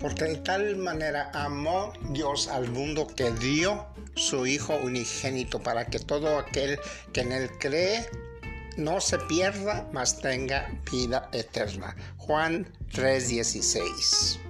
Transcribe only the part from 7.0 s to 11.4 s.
que en él cree no se pierda, mas tenga vida